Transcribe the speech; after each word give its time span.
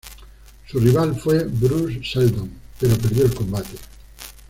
Su 0.65 0.79
rival 0.79 1.15
fue 1.15 1.43
Bruce 1.43 2.01
Seldon, 2.11 2.49
pero 2.79 2.97
perdió 2.97 3.23
el 3.25 3.35
combate. 3.35 3.77